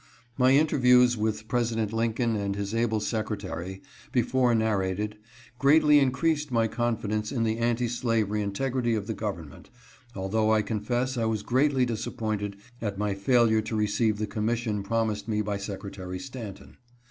[0.35, 5.19] My interviews with President Lincoln and his able Secretary, before narrated,
[5.59, 9.69] greatly increased my confi dence in the anti slavery integrity of the government,
[10.15, 14.81] although I confess I was greatly disappointed at my fail ure to receive the commission
[14.81, 16.77] promised me by Secretary Stanton.